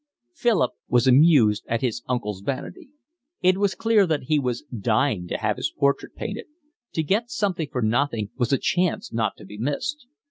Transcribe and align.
Philip 0.33 0.71
was 0.87 1.05
amused 1.05 1.63
at 1.67 1.81
his 1.83 2.01
uncle's 2.09 2.41
vanity. 2.41 2.89
It 3.41 3.59
was 3.59 3.75
clear 3.75 4.07
that 4.07 4.23
he 4.23 4.39
was 4.39 4.63
dying 4.63 5.27
to 5.27 5.37
have 5.37 5.57
his 5.57 5.69
portrait 5.77 6.15
painted. 6.15 6.47
To 6.93 7.03
get 7.03 7.29
something 7.29 7.69
for 7.71 7.83
nothing 7.83 8.31
was 8.35 8.51
a 8.51 8.57
chance 8.57 9.13
not 9.13 9.37
to 9.37 9.45
be 9.45 9.59
missed. 9.59 10.07